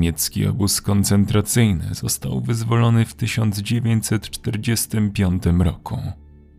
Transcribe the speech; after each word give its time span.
Niemiecki 0.00 0.46
obóz 0.46 0.80
koncentracyjny 0.80 1.84
został 1.92 2.40
wyzwolony 2.40 3.04
w 3.04 3.14
1945 3.14 5.42
roku. 5.58 5.98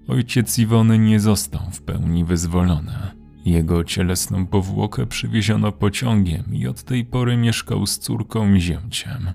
Ojciec 0.07 0.59
Iwony 0.59 0.99
nie 0.99 1.19
został 1.19 1.61
w 1.71 1.81
pełni 1.81 2.25
wyzwolony. 2.25 2.93
Jego 3.45 3.83
cielesną 3.83 4.47
powłokę 4.47 5.05
przywieziono 5.05 5.71
pociągiem 5.71 6.43
i 6.53 6.67
od 6.67 6.83
tej 6.83 7.05
pory 7.05 7.37
mieszkał 7.37 7.87
z 7.87 7.99
córką 7.99 8.53
i 8.53 8.61
zięciem. 8.61 9.31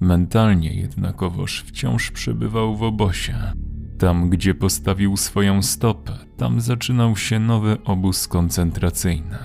Mentalnie 0.00 0.74
jednakowoż 0.74 1.64
wciąż 1.66 2.10
przebywał 2.10 2.76
w 2.76 2.82
obozie. 2.82 3.52
Tam, 3.98 4.30
gdzie 4.30 4.54
postawił 4.54 5.16
swoją 5.16 5.62
stopę, 5.62 6.12
tam 6.36 6.60
zaczynał 6.60 7.16
się 7.16 7.38
nowy 7.38 7.76
obóz 7.84 8.28
koncentracyjny. 8.28 9.38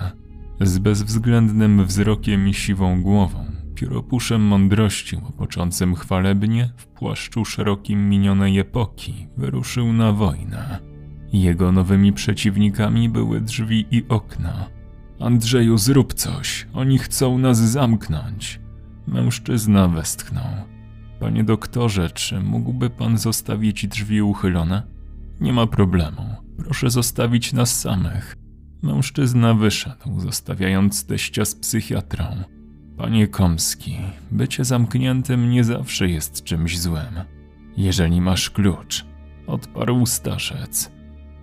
Z 0.60 0.78
bezwzględnym 0.78 1.86
wzrokiem 1.86 2.48
i 2.48 2.54
siwą 2.54 3.02
głową, 3.02 3.41
pióropuszem 3.82 4.42
mądrości 4.42 5.16
łopoczącym 5.16 5.94
chwalebnie, 5.94 6.72
w 6.76 6.86
płaszczu 6.86 7.44
szerokim 7.44 8.08
minionej 8.08 8.58
epoki, 8.58 9.28
wyruszył 9.36 9.92
na 9.92 10.12
wojnę. 10.12 10.78
Jego 11.32 11.72
nowymi 11.72 12.12
przeciwnikami 12.12 13.08
były 13.08 13.40
drzwi 13.40 13.86
i 13.90 14.04
okna. 14.08 14.66
Andrzeju, 15.20 15.78
zrób 15.78 16.14
coś, 16.14 16.66
oni 16.74 16.98
chcą 16.98 17.38
nas 17.38 17.58
zamknąć. 17.58 18.60
Mężczyzna 19.06 19.88
westchnął. 19.88 20.54
Panie 21.20 21.44
doktorze, 21.44 22.10
czy 22.10 22.40
mógłby 22.40 22.90
pan 22.90 23.18
zostawić 23.18 23.86
drzwi 23.86 24.22
uchylone? 24.22 24.82
Nie 25.40 25.52
ma 25.52 25.66
problemu. 25.66 26.22
Proszę 26.56 26.90
zostawić 26.90 27.52
nas 27.52 27.80
samych. 27.80 28.36
Mężczyzna 28.82 29.54
wyszedł, 29.54 30.20
zostawiając 30.20 31.06
teścia 31.06 31.44
z 31.44 31.54
psychiatrą. 31.54 32.24
Panie 32.96 33.28
Komski, 33.28 33.96
bycie 34.30 34.64
zamkniętym 34.64 35.50
nie 35.50 35.64
zawsze 35.64 36.08
jest 36.08 36.44
czymś 36.44 36.80
złym. 36.80 37.20
Jeżeli 37.76 38.20
masz 38.20 38.50
klucz, 38.50 39.04
odparł 39.46 40.06
starzec. 40.06 40.92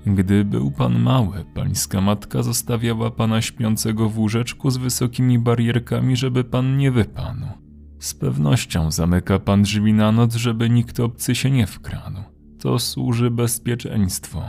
Gdy 0.06 0.46
był 0.46 0.72
pan 0.72 1.00
mały, 1.00 1.46
pańska 1.54 2.02
matka 2.02 2.44
zostawiała 2.44 3.12
pana 3.12 3.42
śpiącego 3.42 4.10
w 4.10 4.20
łóżeczku 4.20 4.72
z 4.72 4.78
wysokimi 4.78 5.40
barierkami, 5.40 6.16
żeby 6.16 6.44
pan 6.44 6.78
nie 6.78 6.92
wypadł. 6.92 7.46
Z 8.00 8.14
pewnością 8.14 8.92
zamyka 8.92 9.40
pan 9.40 9.62
drzwi 9.62 9.94
na 9.94 10.12
noc, 10.12 10.36
żeby 10.36 10.70
nikt 10.70 11.00
obcy 11.00 11.36
się 11.36 11.52
nie 11.52 11.68
wkradł. 11.68 12.18
To 12.60 12.80
służy 12.80 13.32
bezpieczeństwu. 13.32 14.42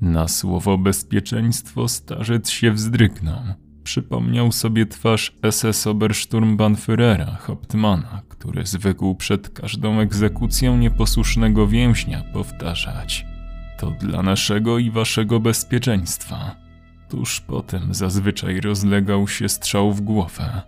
Na 0.00 0.28
słowo 0.28 0.78
bezpieczeństwo 0.78 1.88
starzec 1.88 2.50
się 2.50 2.72
wzdrygnął. 2.72 3.42
Przypomniał 3.84 4.52
sobie 4.52 4.86
twarz 4.86 5.32
SS 5.50 5.86
Obersturmbannführera 5.86 7.36
Hauptmana, 7.40 8.22
który 8.28 8.66
zwykł 8.66 9.14
przed 9.14 9.50
każdą 9.50 10.00
egzekucją 10.00 10.76
nieposłusznego 10.76 11.66
więźnia 11.66 12.22
powtarzać 12.32 13.30
to 13.80 13.90
dla 13.90 14.22
naszego 14.22 14.78
i 14.78 14.90
waszego 14.90 15.40
bezpieczeństwa. 15.40 16.56
Tuż 17.08 17.40
potem 17.40 17.94
zazwyczaj 17.94 18.60
rozlegał 18.60 19.28
się 19.28 19.48
strzał 19.48 19.92
w 19.92 20.00
głowę. 20.00 20.62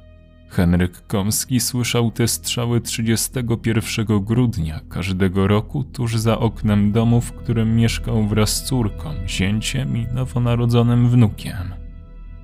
Henryk 0.49 1.07
Komski 1.07 1.61
słyszał 1.61 2.11
te 2.11 2.29
strzały 2.29 2.81
31 2.81 4.07
grudnia 4.25 4.81
każdego 4.89 5.47
roku 5.47 5.85
tuż 5.85 6.17
za 6.17 6.39
oknem 6.39 6.93
domu, 6.93 7.21
w 7.21 7.33
którym 7.33 7.77
mieszkał 7.77 8.27
wraz 8.27 8.57
z 8.57 8.63
córką, 8.63 9.15
zięciem 9.27 9.97
i 9.97 10.07
nowonarodzonym 10.15 11.09
wnukiem. 11.09 11.82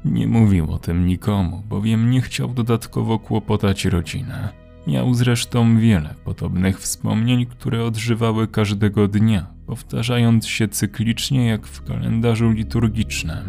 Nie 0.04 0.26
mówił 0.26 0.72
o 0.72 0.78
tym 0.78 1.06
nikomu, 1.06 1.62
bowiem 1.69 2.10
nie 2.10 2.20
chciał 2.20 2.48
dodatkowo 2.48 3.19
kłopotać 3.19 3.84
rodzinę. 3.84 4.48
Miał 4.86 5.14
zresztą 5.14 5.78
wiele 5.78 6.14
podobnych 6.25 6.81
wspomnień, 6.81 7.47
które 7.47 7.84
odżywały 7.84 8.48
każdego 8.48 9.09
dnia, 9.09 9.47
powtarzając 9.66 10.47
się 10.47 10.69
cyklicznie 10.69 11.47
jak 11.47 11.66
w 11.66 11.84
kalendarzu 11.84 12.50
liturgicznym. 12.50 13.44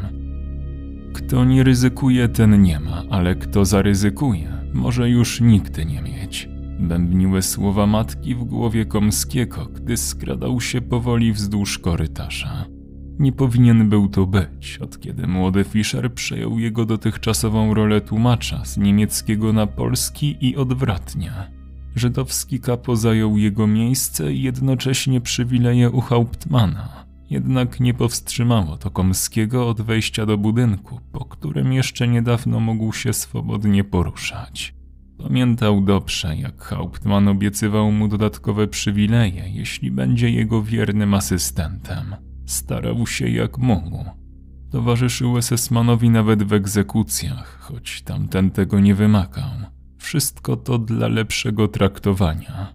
Kto 1.13 1.45
nie 1.45 1.63
ryzykuje, 1.63 2.27
ten 2.27 2.61
nie 2.61 2.79
ma, 2.79 3.03
ale 3.09 3.35
kto 3.35 3.65
zaryzykuje, 3.65 4.51
może 4.73 5.09
już 5.09 5.41
nigdy 5.41 5.85
nie 5.85 6.01
mieć. 6.01 6.49
Bębniły 6.79 7.41
słowa 7.41 7.87
matki 7.87 8.35
w 8.35 8.43
głowie 8.43 8.85
Komskiego, 8.85 9.65
gdy 9.65 9.97
skradał 9.97 10.61
się 10.61 10.81
powoli 10.81 11.33
wzdłuż 11.33 11.79
korytarza. 11.79 12.65
Nie 13.19 13.31
powinien 13.31 13.89
był 13.89 14.09
to 14.09 14.25
być, 14.25 14.77
od 14.81 14.99
kiedy 14.99 15.27
młody 15.27 15.63
Fischer 15.63 16.13
przejął 16.13 16.59
jego 16.59 16.85
dotychczasową 16.85 17.73
rolę 17.73 18.01
tłumacza 18.01 18.65
z 18.65 18.77
niemieckiego 18.77 19.53
na 19.53 19.67
polski 19.67 20.37
i 20.41 20.55
odwrotnie. 20.55 21.31
Żydowski 21.95 22.59
kapo 22.59 22.95
zajął 22.95 23.37
jego 23.37 23.67
miejsce 23.67 24.33
i 24.33 24.41
jednocześnie 24.41 25.21
przywileje 25.21 25.89
u 25.89 26.01
Hauptmana. 26.01 27.05
Jednak 27.29 27.79
nie 27.79 27.93
powstrzymało 27.93 28.77
to 28.77 28.89
Komskiego 28.91 29.69
od 29.69 29.81
wejścia 29.81 30.25
do 30.25 30.37
budynku, 30.37 30.99
po 31.11 31.25
którym 31.25 31.73
jeszcze 31.73 32.07
niedawno 32.07 32.59
mógł 32.59 32.93
się 32.93 33.13
swobodnie 33.13 33.83
poruszać. 33.83 34.73
Pamiętał 35.17 35.81
dobrze, 35.81 36.35
jak 36.35 36.63
Hauptmann 36.63 37.27
obiecywał 37.27 37.91
mu 37.91 38.07
dodatkowe 38.07 38.67
przywileje, 38.67 39.49
jeśli 39.49 39.91
będzie 39.91 40.29
jego 40.29 40.63
wiernym 40.63 41.13
asystentem. 41.13 42.28
Starał 42.49 43.07
się 43.07 43.29
jak 43.29 43.57
mógł. 43.57 44.05
Towarzyszył 44.71 45.33
SS-manowi 45.37 46.11
nawet 46.11 46.43
w 46.43 46.53
egzekucjach, 46.53 47.57
choć 47.59 48.01
tamten 48.01 48.51
tego 48.51 48.79
nie 48.79 48.95
wymagał. 48.95 49.49
Wszystko 49.97 50.57
to 50.57 50.77
dla 50.77 51.07
lepszego 51.07 51.67
traktowania. 51.67 52.73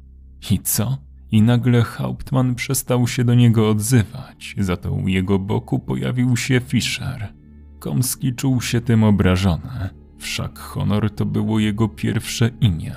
I 0.50 0.58
co? 0.58 0.98
I 1.30 1.42
nagle 1.42 1.82
Hauptmann 1.82 2.54
przestał 2.54 3.08
się 3.08 3.24
do 3.24 3.34
niego 3.34 3.70
odzywać, 3.70 4.54
za 4.58 4.76
to 4.76 4.92
u 4.92 5.08
jego 5.08 5.38
boku 5.38 5.78
pojawił 5.78 6.36
się 6.36 6.60
Fischer. 6.60 7.34
Komski 7.78 8.34
czuł 8.34 8.60
się 8.60 8.80
tym 8.80 9.04
obrażony, 9.04 9.88
wszak 10.18 10.58
honor 10.58 11.10
to 11.10 11.26
było 11.26 11.58
jego 11.58 11.88
pierwsze 11.88 12.50
imię. 12.60 12.94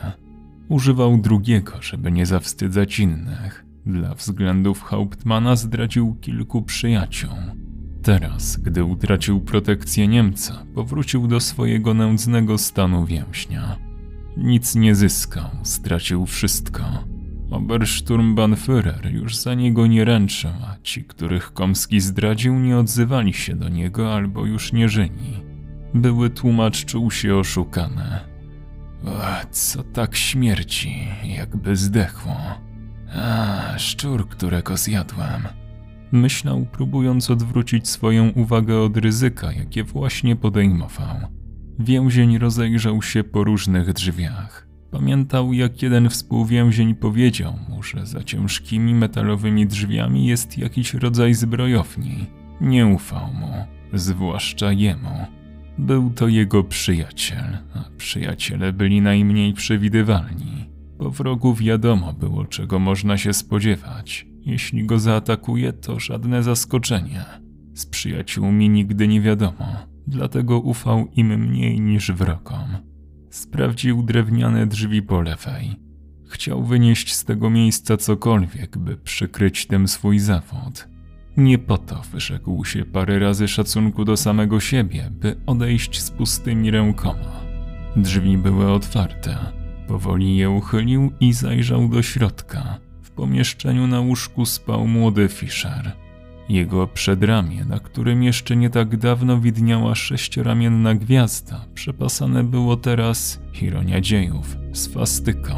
Używał 0.69 1.17
drugiego, 1.17 1.81
żeby 1.81 2.11
nie 2.11 2.25
zawstydzać 2.25 2.99
innych. 2.99 3.66
Dla 3.87 4.15
względów 4.15 4.81
Hauptmana 4.81 5.55
zdradził 5.55 6.15
kilku 6.15 6.61
przyjaciół. 6.61 7.29
Teraz, 8.03 8.57
gdy 8.57 8.83
utracił 8.83 9.41
protekcję 9.41 10.07
Niemca, 10.07 10.65
powrócił 10.75 11.27
do 11.27 11.39
swojego 11.39 11.93
nędznego 11.93 12.57
stanu 12.57 13.05
więźnia. 13.05 13.77
Nic 14.37 14.75
nie 14.75 14.95
zyskał, 14.95 15.49
stracił 15.63 16.25
wszystko. 16.25 16.83
Obersturmbannführer 17.51 19.13
już 19.13 19.35
za 19.35 19.53
niego 19.53 19.87
nie 19.87 20.05
ręczył, 20.05 20.51
a 20.51 20.75
ci, 20.83 21.03
których 21.03 21.53
Komski 21.53 21.99
zdradził, 21.99 22.59
nie 22.59 22.77
odzywali 22.77 23.33
się 23.33 23.55
do 23.55 23.69
niego 23.69 24.13
albo 24.13 24.45
już 24.45 24.73
nie 24.73 24.89
żyli. 24.89 25.43
Były 25.93 26.29
tłumacz 26.29 26.85
czuł 26.85 27.11
się 27.11 27.35
oszukane. 27.35 28.19
O, 29.05 29.47
co 29.51 29.83
tak 29.83 30.15
śmierci, 30.15 31.07
jakby 31.23 31.75
zdechło. 31.75 32.66
A, 33.15 33.73
szczur, 33.77 34.29
którego 34.29 34.77
zjadłem. 34.77 35.47
Myślał, 36.11 36.65
próbując 36.71 37.29
odwrócić 37.29 37.87
swoją 37.87 38.29
uwagę 38.29 38.79
od 38.79 38.97
ryzyka, 38.97 39.51
jakie 39.51 39.83
właśnie 39.83 40.35
podejmował. 40.35 41.15
Więzień 41.79 42.37
rozejrzał 42.37 43.01
się 43.01 43.23
po 43.23 43.43
różnych 43.43 43.93
drzwiach. 43.93 44.67
Pamiętał, 44.91 45.53
jak 45.53 45.81
jeden 45.81 46.09
współwięzień 46.09 46.95
powiedział 46.95 47.53
mu, 47.69 47.83
że 47.83 48.05
za 48.05 48.23
ciężkimi 48.23 48.95
metalowymi 48.95 49.67
drzwiami 49.67 50.27
jest 50.27 50.57
jakiś 50.57 50.93
rodzaj 50.93 51.33
zbrojowni. 51.33 52.25
Nie 52.61 52.87
ufał 52.87 53.33
mu, 53.33 53.53
zwłaszcza 53.93 54.71
jemu. 54.71 55.25
Był 55.77 56.09
to 56.09 56.27
jego 56.27 56.63
przyjaciel, 56.63 57.57
a 57.75 57.83
przyjaciele 57.97 58.73
byli 58.73 59.01
najmniej 59.01 59.53
przewidywalni. 59.53 60.76
Po 60.97 61.11
wrogu 61.11 61.53
wiadomo 61.53 62.13
było, 62.13 62.45
czego 62.45 62.79
można 62.79 63.17
się 63.17 63.33
spodziewać. 63.33 64.27
Jeśli 64.41 64.85
go 64.85 64.99
zaatakuje, 64.99 65.73
to 65.73 65.99
żadne 65.99 66.43
zaskoczenie. 66.43 67.25
Z 67.73 67.85
przyjaciółmi 67.85 68.69
nigdy 68.69 69.07
nie 69.07 69.21
wiadomo, 69.21 69.75
dlatego 70.07 70.59
ufał 70.59 71.07
im 71.15 71.27
mniej 71.27 71.81
niż 71.81 72.11
wrogom. 72.11 72.77
Sprawdził 73.29 74.03
drewniane 74.03 74.67
drzwi 74.67 75.01
po 75.01 75.21
lewej. 75.21 75.75
Chciał 76.27 76.63
wynieść 76.63 77.13
z 77.13 77.25
tego 77.25 77.49
miejsca 77.49 77.97
cokolwiek, 77.97 78.77
by 78.77 78.97
przykryć 78.97 79.67
tym 79.67 79.87
swój 79.87 80.19
zawód. 80.19 80.87
Nie 81.37 81.57
po 81.57 81.77
to 81.77 82.01
wyrzekł 82.11 82.65
się 82.65 82.85
parę 82.85 83.19
razy 83.19 83.47
szacunku 83.47 84.05
do 84.05 84.17
samego 84.17 84.59
siebie, 84.59 85.09
by 85.11 85.35
odejść 85.45 86.01
z 86.01 86.11
pustymi 86.11 86.71
rękoma. 86.71 87.41
Drzwi 87.95 88.37
były 88.37 88.71
otwarte. 88.71 89.56
Powoli 89.87 90.37
je 90.37 90.49
uchylił 90.49 91.11
i 91.19 91.33
zajrzał 91.33 91.87
do 91.87 92.01
środka. 92.01 92.79
W 93.01 93.11
pomieszczeniu 93.11 93.87
na 93.87 93.99
łóżku 93.99 94.45
spał 94.45 94.87
młody 94.87 95.27
Fischer. 95.27 95.91
Jego 96.49 96.87
przedramię, 96.87 97.65
na 97.65 97.79
którym 97.79 98.23
jeszcze 98.23 98.55
nie 98.55 98.69
tak 98.69 98.97
dawno 98.97 99.39
widniała 99.39 99.95
sześcioramienna 99.95 100.95
gwiazda, 100.95 101.65
przepasane 101.73 102.43
było 102.43 102.77
teraz, 102.77 103.41
ironia 103.61 104.01
dziejów, 104.01 104.57
swastyką. 104.73 105.53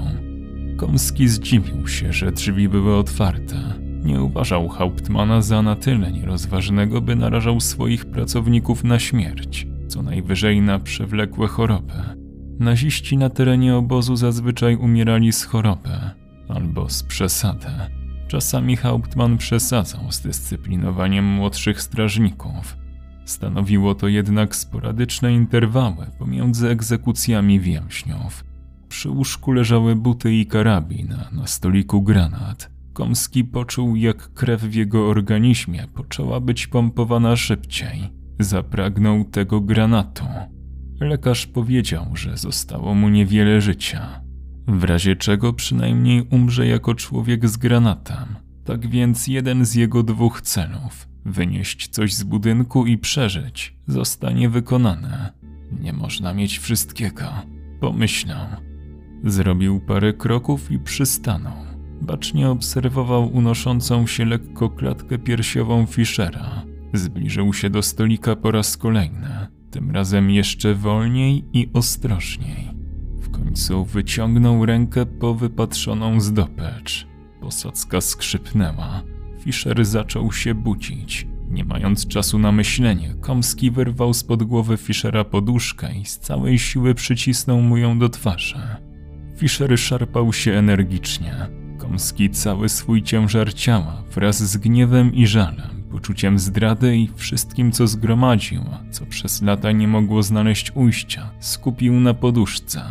Komski 0.77 1.27
zdziwił 1.27 1.87
się, 1.87 2.13
że 2.13 2.31
drzwi 2.31 2.69
były 2.69 2.95
otwarte. 2.95 3.55
Nie 4.03 4.21
uważał 4.21 4.67
Hauptmana 4.67 5.41
za 5.41 5.61
na 5.61 5.75
tyle 5.75 6.11
nierozważnego, 6.11 7.01
by 7.01 7.15
narażał 7.15 7.59
swoich 7.59 8.05
pracowników 8.05 8.83
na 8.83 8.99
śmierć, 8.99 9.67
co 9.87 10.01
najwyżej 10.01 10.61
na 10.61 10.79
przewlekłe 10.79 11.47
choroby. 11.47 11.93
Naziści 12.59 13.17
na 13.17 13.29
terenie 13.29 13.75
obozu 13.75 14.15
zazwyczaj 14.15 14.75
umierali 14.75 15.33
z 15.33 15.43
choroby 15.43 15.89
albo 16.47 16.89
z 16.89 17.03
przesady. 17.03 17.67
Czasami 18.27 18.75
Hauptmann 18.75 19.37
przesadzał 19.37 20.11
z 20.11 20.21
dyscyplinowaniem 20.21 21.25
młodszych 21.25 21.81
strażników. 21.81 22.77
Stanowiło 23.25 23.95
to 23.95 24.07
jednak 24.07 24.55
sporadyczne 24.55 25.33
interwały 25.33 26.07
pomiędzy 26.19 26.69
egzekucjami 26.69 27.59
więźniów. 27.59 28.45
Przy 28.89 29.09
łóżku 29.09 29.51
leżały 29.51 29.95
buty 29.95 30.33
i 30.33 30.45
karabin, 30.45 31.15
na 31.31 31.47
stoliku 31.47 32.01
granat. 32.01 32.71
Komski 32.93 33.43
poczuł, 33.43 33.95
jak 33.95 34.33
krew 34.33 34.61
w 34.61 34.73
jego 34.73 35.07
organizmie 35.07 35.87
poczęła 35.93 36.39
być 36.39 36.67
pompowana 36.67 37.35
szybciej. 37.35 38.09
Zapragnął 38.39 39.25
tego 39.25 39.61
granatu. 39.61 40.25
Lekarz 40.99 41.47
powiedział, 41.47 42.15
że 42.15 42.37
zostało 42.37 42.95
mu 42.95 43.09
niewiele 43.09 43.61
życia. 43.61 44.21
W 44.67 44.83
razie 44.83 45.15
czego 45.15 45.53
przynajmniej 45.53 46.27
umrze 46.31 46.67
jako 46.67 46.95
człowiek 46.95 47.49
z 47.49 47.57
granatem. 47.57 48.35
Tak 48.65 48.87
więc 48.87 49.27
jeden 49.27 49.65
z 49.65 49.75
jego 49.75 50.03
dwóch 50.03 50.41
celów 50.41 51.07
wynieść 51.25 51.87
coś 51.87 52.13
z 52.13 52.23
budynku 52.23 52.85
i 52.85 52.97
przeżyć 52.97 53.75
zostanie 53.87 54.49
wykonany. 54.49 55.29
Nie 55.81 55.93
można 55.93 56.33
mieć 56.33 56.59
wszystkiego, 56.59 57.25
pomyślał. 57.79 58.47
Zrobił 59.23 59.79
parę 59.79 60.13
kroków 60.13 60.71
i 60.71 60.79
przystanął. 60.79 61.53
Bacznie 62.01 62.49
obserwował 62.49 63.35
unoszącą 63.35 64.07
się 64.07 64.25
lekko 64.25 64.69
klatkę 64.69 65.17
piersiową 65.17 65.85
Fischera. 65.85 66.65
Zbliżył 66.93 67.53
się 67.53 67.69
do 67.69 67.81
stolika 67.81 68.35
po 68.35 68.51
raz 68.51 68.77
kolejny, 68.77 69.47
tym 69.71 69.91
razem 69.91 70.29
jeszcze 70.29 70.75
wolniej 70.75 71.45
i 71.53 71.69
ostrożniej. 71.73 72.67
W 73.21 73.29
końcu 73.31 73.85
wyciągnął 73.85 74.65
rękę 74.65 75.05
po 75.05 75.35
wypatrzoną 75.35 76.21
zdobycz. 76.21 77.07
Posadzka 77.41 78.01
skrzypnęła. 78.01 79.03
Fischer 79.39 79.85
zaczął 79.85 80.31
się 80.31 80.53
budzić. 80.53 81.27
Nie 81.49 81.65
mając 81.65 82.07
czasu 82.07 82.39
na 82.39 82.51
myślenie, 82.51 83.15
Komski 83.21 83.71
wyrwał 83.71 84.13
spod 84.13 84.43
głowy 84.43 84.77
Fischera 84.77 85.23
poduszkę 85.23 85.95
i 85.95 86.05
z 86.05 86.19
całej 86.19 86.59
siły 86.59 86.95
przycisnął 86.95 87.61
mu 87.61 87.77
ją 87.77 87.99
do 87.99 88.09
twarzy. 88.09 88.59
Fischer 89.37 89.79
szarpał 89.79 90.33
się 90.33 90.53
energicznie. 90.53 91.47
Komski 91.77 92.29
cały 92.29 92.69
swój 92.69 93.03
ciężar 93.03 93.53
ciała 93.53 94.03
wraz 94.15 94.43
z 94.43 94.57
gniewem 94.57 95.13
i 95.13 95.27
żalem, 95.27 95.78
poczuciem 95.91 96.39
zdrady 96.39 96.97
i 96.97 97.09
wszystkim, 97.15 97.71
co 97.71 97.87
zgromadził, 97.87 98.61
co 98.91 99.05
przez 99.05 99.41
lata 99.41 99.71
nie 99.71 99.87
mogło 99.87 100.23
znaleźć 100.23 100.71
ujścia, 100.75 101.31
skupił 101.39 101.93
na 101.93 102.13
poduszce. 102.13 102.81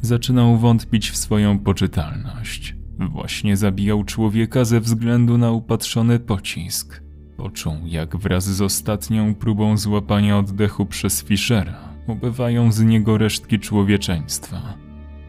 Zaczynał 0.00 0.58
wątpić 0.58 1.10
w 1.10 1.16
swoją 1.16 1.58
poczytalność. 1.58 2.76
Właśnie 2.98 3.56
zabijał 3.56 4.04
człowieka 4.04 4.64
ze 4.64 4.80
względu 4.80 5.38
na 5.38 5.50
upatrzony 5.50 6.18
pocisk. 6.18 7.02
Poczuł, 7.36 7.74
jak 7.84 8.16
wraz 8.16 8.44
z 8.44 8.62
ostatnią 8.62 9.34
próbą 9.34 9.76
złapania 9.76 10.38
oddechu 10.38 10.86
przez 10.86 11.24
Fischera 11.24 11.88
ubywają 12.06 12.72
z 12.72 12.80
niego 12.80 13.18
resztki 13.18 13.58
człowieczeństwa. 13.58 14.74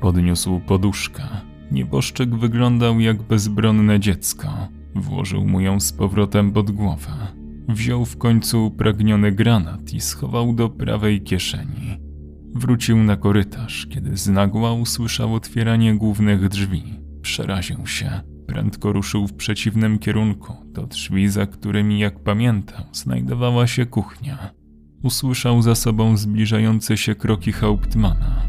Podniósł 0.02 0.60
poduszkę. 0.60 1.24
Nieboszczyk 1.72 2.36
wyglądał 2.36 3.00
jak 3.00 3.22
bezbronne 3.22 4.00
dziecko. 4.00 4.48
Włożył 4.96 5.46
mu 5.46 5.60
ją 5.60 5.80
z 5.80 5.94
powrotem 5.94 6.52
pod 6.52 6.72
głowę. 6.72 7.12
Wziął 7.68 8.06
w 8.06 8.18
końcu 8.18 8.66
upragniony 8.66 9.32
granat 9.32 9.94
i 9.94 10.02
schował 10.02 10.54
do 10.54 10.70
prawej 10.70 11.22
kieszeni. 11.22 12.00
Wrócił 12.56 12.98
na 12.98 13.18
korytarz, 13.18 13.88
kiedy 13.90 14.18
znagła 14.18 14.74
usłyszał 14.74 15.34
otwieranie 15.34 15.96
głównych 15.96 16.50
drzwi. 16.50 16.84
Przeraził 17.22 17.88
się. 17.88 18.22
Prędko 18.48 18.94
ruszył 18.94 19.28
w 19.28 19.34
przeciwnym 19.34 20.00
kierunku, 20.00 20.54
do 20.66 20.88
drzwi, 20.88 21.30
za 21.30 21.46
którymi, 21.46 22.00
jak 22.00 22.24
pamiętał, 22.24 22.86
znajdowała 22.92 23.68
się 23.68 23.86
kuchnia. 23.86 24.50
Usłyszał 25.04 25.62
za 25.62 25.76
sobą 25.76 26.18
zbliżające 26.18 26.98
się 26.98 27.16
kroki 27.16 27.52
Hauptmana. 27.52 28.42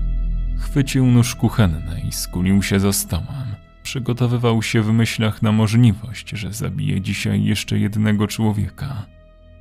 Chwycił 0.58 1.06
nóż 1.06 1.34
kuchenny 1.34 2.00
i 2.08 2.12
skulił 2.12 2.62
się 2.62 2.80
za 2.80 2.92
stołem. 2.92 3.49
Przygotowywał 3.90 4.62
się 4.62 4.82
w 4.82 4.92
myślach 4.92 5.42
na 5.42 5.52
możliwość, 5.52 6.30
że 6.30 6.52
zabije 6.52 7.00
dzisiaj 7.00 7.44
jeszcze 7.44 7.78
jednego 7.78 8.26
człowieka. 8.26 9.06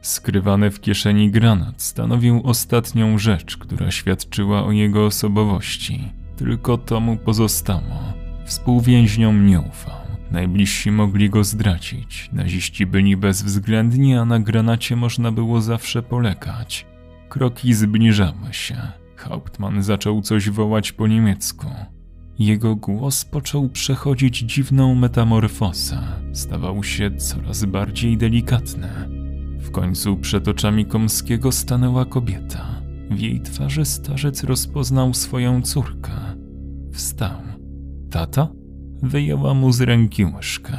Skrywany 0.02 0.72
w 0.72 0.82
kieszeni 0.82 1.32
granat 1.32 1.82
stanowił 1.82 2.42
ostatnią 2.44 3.18
rzecz, 3.18 3.58
która 3.58 3.92
świadczyła 3.92 4.66
o 4.66 4.72
jego 4.72 5.06
osobowości. 5.06 6.12
Tylko 6.38 6.78
to 6.78 7.00
mu 7.00 7.18
pozostało. 7.18 8.14
Współwięźniom 8.46 9.46
nie 9.46 9.60
ufał. 9.60 10.02
Najbliżsi 10.32 10.92
mogli 10.92 11.30
go 11.30 11.44
zdradzić. 11.44 12.30
Naziści 12.34 12.86
byli 12.86 13.18
bezwzględni, 13.18 14.16
a 14.16 14.26
na 14.26 14.40
granacie 14.40 14.96
można 14.96 15.32
było 15.32 15.62
zawsze 15.62 16.04
polegać. 16.04 16.86
Kroki 17.30 17.74
zbliżały 17.74 18.48
się. 18.52 18.78
Hauptmann 19.16 19.84
zaczął 19.84 20.22
coś 20.22 20.50
wołać 20.50 20.92
po 20.92 21.08
niemiecku. 21.08 21.68
Jego 22.40 22.76
głos 22.76 23.26
począł 23.26 23.70
przechodzić 23.70 24.38
dziwną 24.38 24.96
metamorfozę. 24.96 26.02
Stawał 26.34 26.84
się 26.84 27.12
coraz 27.12 27.66
bardziej 27.66 28.18
delikatny. 28.18 28.90
W 29.58 29.72
końcu 29.72 30.18
przed 30.18 30.48
oczami 30.48 30.86
Komskiego 30.86 31.52
stanęła 31.52 32.06
kobieta. 32.06 32.82
W 33.12 33.20
jej 33.20 33.42
twarzy 33.42 33.86
starzec 33.86 34.44
rozpoznał 34.44 35.14
swoją 35.14 35.62
córkę. 35.62 36.12
Wstał. 36.94 37.42
Tata? 38.12 38.48
Wyjęła 39.04 39.54
mu 39.54 39.72
z 39.72 39.82
ręki 39.82 40.26
łyżkę. 40.26 40.78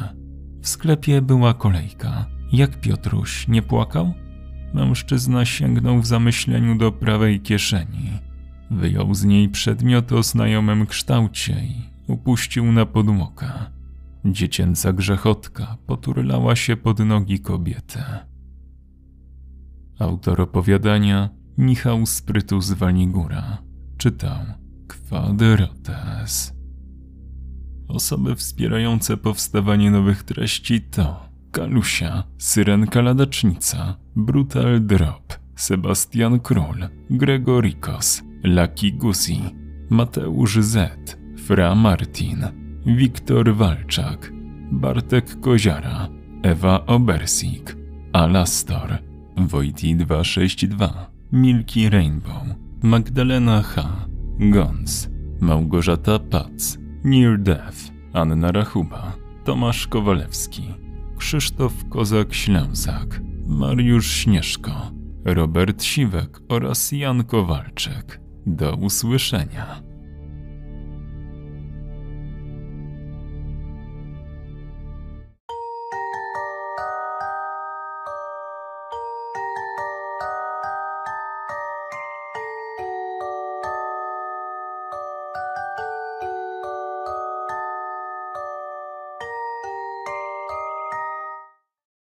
W 0.63 0.69
sklepie 0.69 1.23
była 1.23 1.55
kolejka. 1.55 2.27
Jak 2.53 2.81
Piotruś 2.81 3.49
nie 3.49 3.63
płakał? 3.63 4.15
Mężczyzna 4.75 5.45
sięgnął 5.45 6.01
w 6.01 6.07
zamyśleniu 6.07 6.79
do 6.79 6.93
prawej 6.93 7.41
kieszeni. 7.41 8.30
Wyjął 8.71 9.15
z 9.15 9.25
niej 9.25 9.49
przedmiot 9.49 10.13
o 10.13 10.23
znajomym 10.23 10.87
kształcie 10.87 11.65
i 11.65 11.75
upuścił 12.07 12.73
na 12.73 12.87
podłokę. 12.87 13.51
Dziecięca 14.25 14.93
grzechotka 14.93 15.77
poturlała 15.87 16.57
się 16.57 16.77
pod 16.77 16.99
nogi 16.99 17.41
kobiety. 17.41 17.99
Autor 19.99 20.41
opowiadania 20.41 21.31
Michał 21.59 22.07
Sprytu 22.07 22.61
z 22.61 22.73
Waligura 22.73 23.59
czytał 23.97 24.39
Quadrotes. 24.89 26.55
Osoby 27.89 28.37
wspierające 28.37 29.17
powstawanie 29.17 29.91
nowych 29.91 30.23
treści 30.23 30.81
to 30.81 31.29
Kalusia, 31.51 32.25
Syrenka 32.39 33.03
Ladacznica, 33.03 33.97
Brutal 34.17 34.87
Drop, 34.87 35.39
Sebastian 35.57 36.41
Król, 36.41 36.89
Gregorikos, 37.11 38.23
Lucky 38.45 38.93
Gusi, 38.93 39.41
Mateusz 39.91 40.59
Z, 40.61 41.17
Fra 41.37 41.75
Martin, 41.75 42.45
Wiktor 42.87 43.57
Walczak, 43.57 44.33
Bartek 44.71 45.41
Koziara, 45.41 46.09
Ewa 46.43 46.87
Obersik, 46.87 47.77
Alastor, 48.13 48.99
Wojti 49.37 49.97
262, 49.97 51.11
Milki 51.33 51.91
Rainbow, 51.91 52.43
Magdalena 52.83 53.63
H, 53.63 54.07
Gons, 54.39 55.09
Małgorzata 55.41 56.19
Pac, 56.19 56.79
Near 57.05 57.39
Death, 57.39 57.93
Anna 58.13 58.53
Rachuba, 58.53 59.13
Tomasz 59.45 59.87
Kowalewski, 59.87 60.63
Krzysztof 61.19 61.85
Kozak-Ślęsak, 61.89 63.21
Mariusz 63.47 64.11
Śnieżko, 64.11 64.71
Robert 65.25 65.83
Siwek 65.83 66.41
oraz 66.49 66.93
Jan 66.93 67.25
Kowalczyk. 67.25 68.21
Do 68.47 68.75
usłyszenia. 68.75 69.90